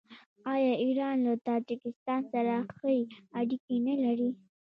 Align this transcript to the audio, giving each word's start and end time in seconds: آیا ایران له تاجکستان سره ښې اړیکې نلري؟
آیا 0.53 0.73
ایران 0.83 1.15
له 1.25 1.33
تاجکستان 1.47 2.21
سره 2.33 2.53
ښې 2.75 2.97
اړیکې 3.39 3.75
نلري؟ 3.87 4.29